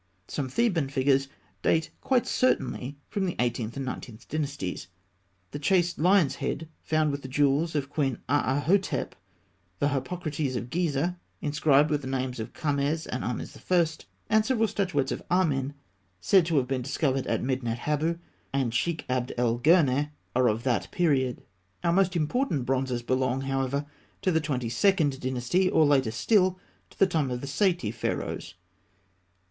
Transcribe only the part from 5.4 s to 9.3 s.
The chased lion's head found with the jewels of Queen Aahhotep,